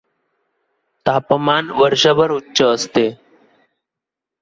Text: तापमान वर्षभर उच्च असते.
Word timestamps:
तापमान 1.05 1.69
वर्षभर 1.71 2.31
उच्च 2.31 2.61
असते. 2.61 3.09